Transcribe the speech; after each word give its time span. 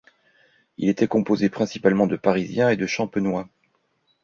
Il 0.79 0.89
était 0.89 1.07
composé 1.07 1.49
principalement 1.51 2.07
de 2.07 2.15
Parisiens 2.15 2.71
et 2.71 2.75
de 2.75 2.87
Champenois. 2.87 3.47